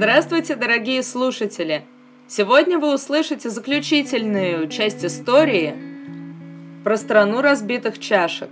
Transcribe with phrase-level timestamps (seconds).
[0.00, 1.84] Здравствуйте, дорогие слушатели!
[2.26, 5.74] Сегодня вы услышите заключительную часть истории
[6.82, 8.48] про страну разбитых чашек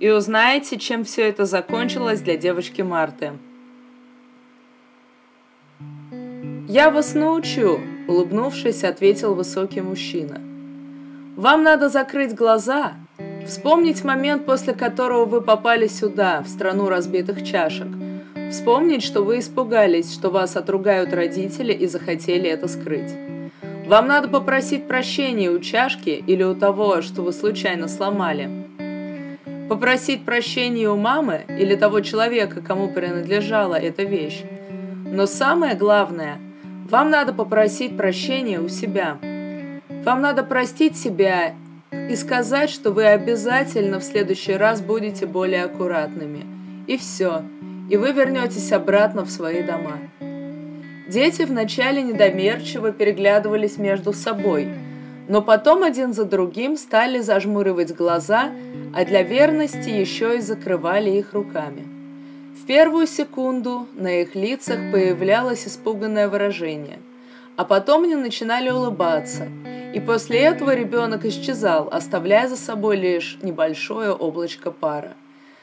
[0.00, 3.34] и узнаете, чем все это закончилось для девочки Марты.
[6.66, 7.78] «Я вас научу»,—
[8.08, 10.40] улыбнувшись, ответил высокий мужчина.
[11.36, 12.94] «Вам надо закрыть глаза,
[13.46, 17.86] вспомнить момент, после которого вы попали сюда, в страну разбитых чашек,
[18.50, 23.12] вспомнить, что вы испугались, что вас отругают родители и захотели это скрыть.
[23.86, 28.48] Вам надо попросить прощения у чашки или у того, что вы случайно сломали.
[29.68, 34.42] Попросить прощения у мамы или того человека, кому принадлежала эта вещь.
[35.06, 36.38] Но самое главное–
[36.90, 39.18] вам надо попросить прощения у себя.
[40.04, 41.54] Вам надо простить себя
[41.92, 46.44] и сказать, что вы обязательно в следующий раз будете более аккуратными.
[46.88, 47.44] И все.
[47.90, 49.98] И вы вернетесь обратно в свои дома.
[51.08, 54.68] Дети вначале недомерчиво переглядывались между собой,
[55.28, 58.50] но потом один за другим стали зажмуривать глаза,
[58.94, 61.90] а для верности еще и закрывали их руками
[62.70, 67.00] первую секунду на их лицах появлялось испуганное выражение,
[67.56, 69.48] а потом они начинали улыбаться,
[69.92, 75.14] и после этого ребенок исчезал, оставляя за собой лишь небольшое облачко пара.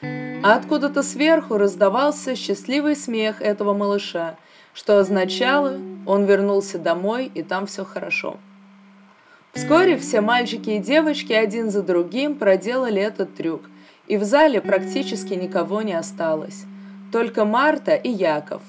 [0.02, 4.36] А откуда-то сверху раздавался счастливый смех этого малыша,
[4.72, 8.38] что означало, он вернулся домой и там все хорошо.
[9.52, 13.62] Вскоре все мальчики и девочки один за другим проделали этот трюк,
[14.06, 16.64] и в зале практически никого не осталось.
[17.10, 18.62] Только Марта и Яков.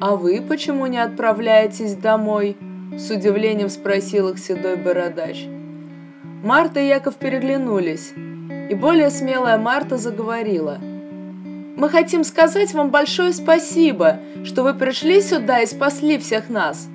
[0.00, 2.56] «А вы почему не отправляетесь домой?»
[2.98, 5.46] С удивлением спросил их седой бородач.
[6.42, 8.12] Марта и Яков переглянулись,
[8.72, 10.78] и более смелая Марта заговорила.
[11.76, 16.88] «Мы хотим сказать вам большое спасибо, что вы пришли сюда и спасли всех нас».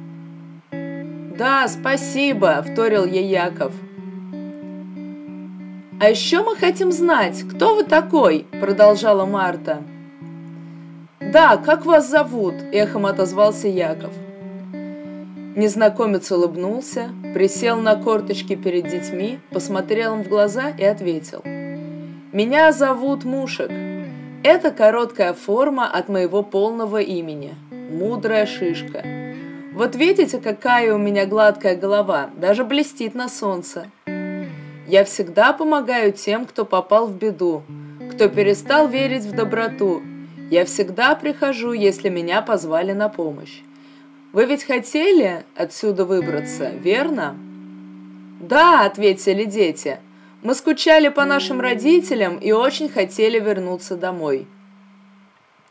[0.71, 3.73] «Да, спасибо»,— вторил ей Яков.
[5.99, 9.83] «А еще мы хотим знать, кто вы такой?»– продолжала Марта.
[11.19, 14.13] «Да, как вас зовут?»– эхом отозвался Яков.
[15.55, 21.43] Незнакомец улыбнулся, присел на корточки перед детьми, посмотрел им в глаза и ответил.
[22.37, 23.71] «Меня зовут Мушек.
[24.43, 27.55] Это короткая форма от моего полного имени.
[27.71, 29.03] Мудрая шишка.
[29.73, 33.89] Вот видите, какая у меня гладкая голова, даже блестит на солнце.
[34.85, 37.63] Я всегда помогаю тем, кто попал в беду,
[38.13, 40.03] кто перестал верить в доброту.
[40.51, 43.61] Я всегда прихожу, если меня позвали на помощь.
[44.31, 47.35] Вы ведь хотели отсюда выбраться, верно?
[48.39, 49.97] Да, ответили дети.
[50.47, 54.47] Мы скучали по нашим родителям и очень хотели вернуться домой.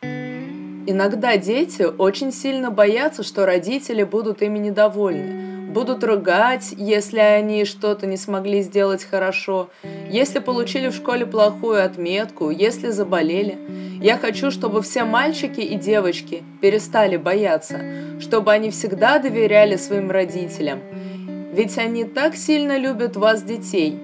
[0.03, 8.07] Иногда дети очень сильно боятся, что родители будут ими недовольны будут ругать, если они что-то
[8.07, 9.69] не смогли сделать хорошо,
[10.11, 13.59] если получили в школе плохую отметку, если заболели.
[14.03, 17.81] Я хочу, чтобы все мальчики и девочки перестали бояться,
[18.21, 20.81] чтобы они всегда доверяли своим родителям.
[21.53, 23.99] Ведь они так сильно любят вас, детей,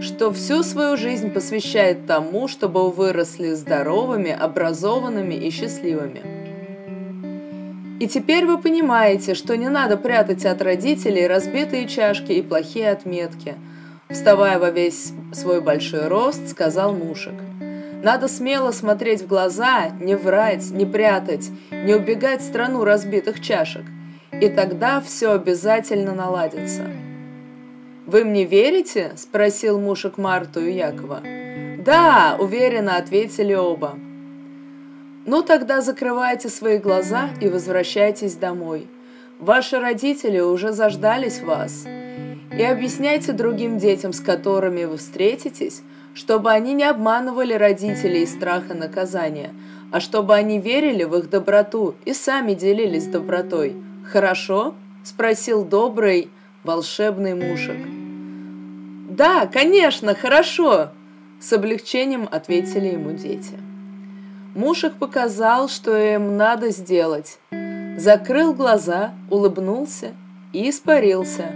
[0.00, 6.22] что всю свою жизнь посвящают тому, чтобы вы выросли здоровыми, образованными и счастливыми.
[8.00, 13.56] И теперь вы понимаете, что не надо прятать от родителей разбитые чашки и плохие отметки.
[14.08, 17.34] Вставая во весь свой большой рост, сказал Мушек.
[18.02, 23.82] Надо смело смотреть в глаза, не врать, не прятать, не убегать в страну разбитых чашек.
[24.40, 26.84] И тогда все обязательно наладится.
[28.08, 31.20] «Вы мне верите?»– спросил Мушек Марту и Якова.
[31.84, 33.98] «Да»,– уверенно ответили оба.
[35.26, 38.86] Ну тогда закрывайте свои глаза и возвращайтесь домой.
[39.38, 41.84] Ваши родители уже заждались вас.
[42.56, 45.82] И объясняйте другим детям, с которыми вы встретитесь,
[46.14, 49.52] чтобы они не обманывали родителей из страха наказания,
[49.92, 53.76] а чтобы они верили в их доброту и сами делились добротой.
[54.10, 54.74] Хорошо?
[55.04, 56.30] спросил добрый
[56.64, 57.76] волшебный мушек.
[59.08, 60.90] Да, конечно, хорошо,
[61.40, 63.54] с облегчением ответили ему дети.
[64.54, 67.38] Муж их показал, что им надо сделать.
[67.96, 70.12] Закрыл глаза, улыбнулся
[70.52, 71.50] и испарился.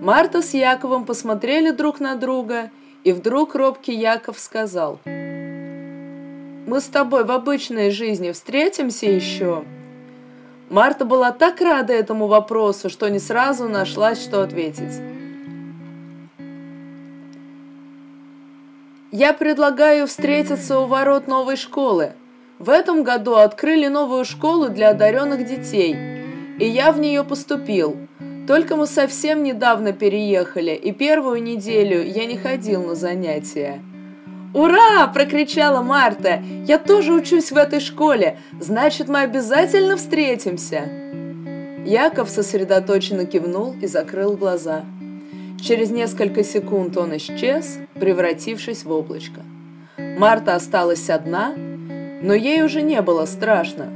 [0.00, 2.70] Марта с Яковом посмотрели друг на друга,
[3.02, 9.64] и вдруг робкий Яков сказал, «Мы с тобой в обычной жизни встретимся еще?»
[10.70, 15.15] Марта была так рада этому вопросу, что не сразу нашлась, что ответить.
[19.18, 22.12] «Я предлагаю встретиться у ворот новой школы»,
[22.58, 25.96] В этом году открыли новую школу для одаренных детей,
[26.58, 27.96] и я в нее поступил.
[28.46, 33.80] Только мы совсем недавно переехали, и первую неделю я не ходил на занятия.
[34.52, 36.42] «Ура!»– прокричала Марта.
[36.66, 38.38] «Я тоже учусь в этой школе.
[38.60, 40.82] Значит, мы обязательно встретимся!»
[41.86, 44.84] Яков сосредоточенно кивнул и закрыл глаза.
[45.60, 49.40] Через несколько секунд он исчез, превратившись в облачко.
[49.96, 51.54] Марта осталась одна,
[52.22, 53.90] но ей уже не было страшно.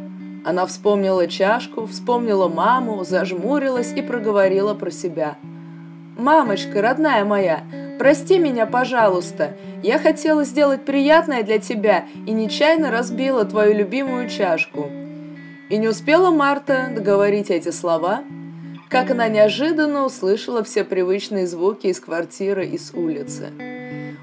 [0.44, 5.36] Она вспомнила чашку, вспомнила маму, зажмурилась и проговорила про себя.
[6.16, 7.62] «Мамочка, родная моя,
[7.98, 9.56] прости меня, пожалуйста.
[9.82, 14.88] Я хотела сделать приятное для тебя и нечаянно разбила твою любимую чашку».
[15.68, 18.22] И не успела Марта договорить эти слова,
[18.90, 23.50] как она неожиданно услышала все привычные звуки из квартиры и с улицы.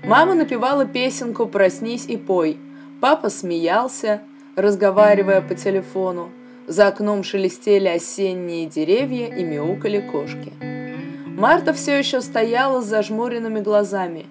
[0.04, 2.58] Мама напевала песенку «Проснись и пой».
[3.00, 4.22] Папа смеялся,
[4.56, 6.30] разговаривая по телефону.
[6.68, 10.52] За окном шелестели осенние деревья и мяукали кошки.
[11.25, 14.25] Марта все еще стояла с зажмуренными глазами.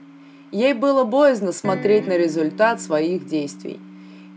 [0.52, 3.80] Ей было боязно смотреть на результат своих действий.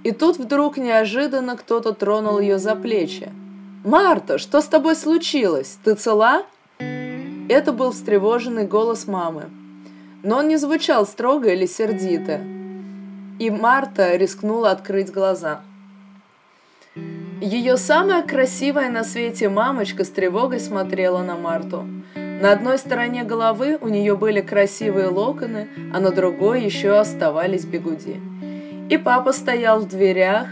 [0.05, 3.33] И тут вдруг неожиданно кто-то тронул ее за плечи.
[3.83, 5.77] «Марта, что с тобой случилось?
[5.83, 6.43] Ты цела?»
[7.49, 9.49] Это был встревоженный голос мамы
[10.23, 12.41] но он не звучал строго или сердито.
[13.39, 15.61] И Марта рискнула открыть глаза.
[17.41, 21.87] Ее самая красивая на свете мамочка с тревогой смотрела на Марту.
[22.15, 28.19] На одной стороне головы у нее были красивые локоны, а на другой еще оставались бегуди.
[28.89, 30.47] И папа стоял в дверях,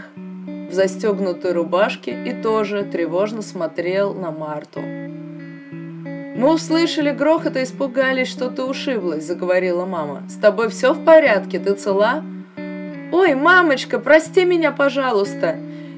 [0.68, 4.80] в застегнутой рубашке и тоже тревожно смотрел на Марту.
[6.38, 10.22] «Мы услышали грохот и испугались, что ты ушиблась»,— заговорила мама.
[10.28, 11.58] «С тобой все в порядке?
[11.58, 12.22] Ты цела?»
[13.10, 15.56] «Ой, мамочка, прости меня, пожалуйста.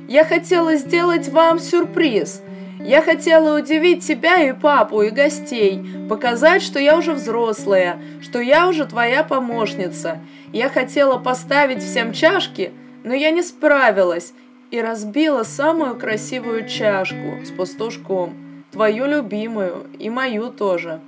[0.09, 2.43] Я хотела сделать вам сюрприз.
[2.79, 8.67] Я хотела удивить тебя и папу, и гостей, показать, что я уже взрослая, что я
[8.67, 10.21] уже твоя помощница.
[10.53, 12.73] Я хотела поставить всем чашки,
[13.05, 14.33] но я не справилась
[14.71, 21.01] и разбила самую красивую чашку с пастушком» твою любимую и мою тоже».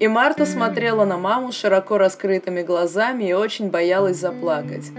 [0.00, 4.90] И Марта смотрела на маму широко раскрытыми глазами и очень боялась заплакать.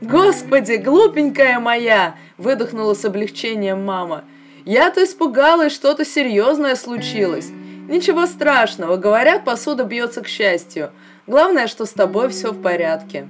[0.00, 4.24] «Господи, глупенькая моя!»– выдохнула с облегчением мама.
[4.64, 7.50] «Я-то испугалась, что-то серьезное случилось.
[7.86, 10.90] Ничего страшного, говорят, посуда бьется к счастью.
[11.26, 13.28] Главное, что с тобой все в порядке».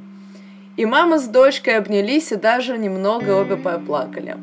[0.77, 4.37] И мама с дочкой обнялись и даже немного обе поплакали.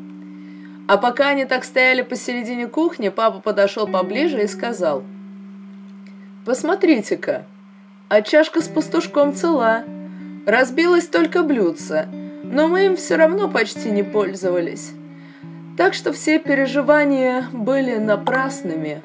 [0.86, 5.02] А пока они так стояли посередине кухни, папа подошел поближе и сказал.
[6.44, 7.44] «Посмотрите-ка,
[8.08, 9.84] а чашка с пастушком цела.
[10.46, 12.08] Разбилась только блюдце,
[12.42, 14.92] но мы им все равно почти не пользовались.
[15.76, 19.02] Так что все переживания были напрасными.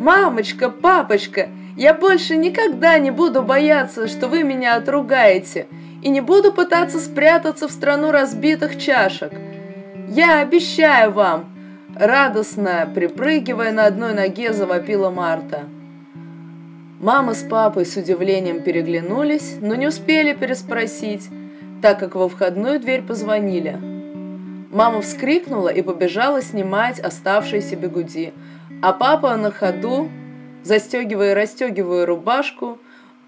[0.00, 5.66] «Мамочка, папочка, я больше никогда не буду бояться, что вы меня отругаете,
[6.02, 9.32] и не буду пытаться спрятаться в страну разбитых чашек».
[10.14, 11.46] Я обещаю вам!»
[11.94, 15.64] Радостно, припрыгивая на одной ноге, завопила Марта.
[17.00, 21.30] Мама с папой с удивлением переглянулись, но не успели переспросить,
[21.80, 23.78] так как во входную дверь позвонили.
[24.70, 28.34] Мама вскрикнула и побежала снимать оставшиеся бегуди,
[28.82, 30.10] а папа на ходу,
[30.62, 32.78] застегивая и расстегивая рубашку,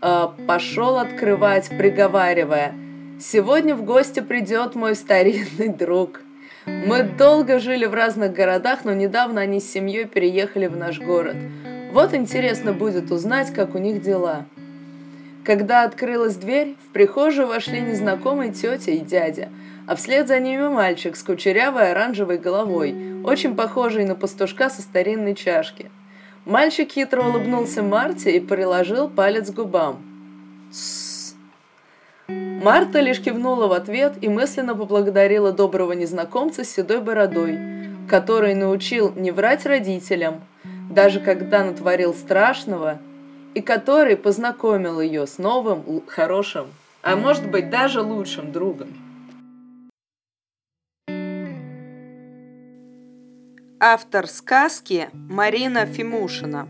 [0.04, 2.74] э, пошел открывать, приговаривая
[3.18, 6.20] «Сегодня в гости придет мой старинный друг».
[6.66, 11.36] Мы долго жили в разных городах, но недавно они с семьей переехали в наш город.
[11.92, 14.46] Вот интересно будет узнать, как у них дела.
[15.44, 19.50] Когда открылась дверь, в прихожую вошли незнакомые тетя и дядя,
[19.86, 22.94] а вслед за ними мальчик с кучерявой оранжевой головой,
[23.24, 25.90] очень похожий на пастушка со старинной чашки.
[26.46, 30.02] Мальчик хитро улыбнулся Марте и приложил палец к губам.
[32.28, 37.58] Марта лишь кивнула в ответ и мысленно поблагодарила доброго незнакомца с седой бородой,
[38.10, 40.42] который научил не врать родителям,
[40.90, 42.98] даже когда натворил страшного,
[43.54, 46.66] и который познакомил ее с новым, хорошим,
[47.02, 48.88] а может быть даже лучшим другом.
[53.86, 56.66] Автор сказки Марина Фимушина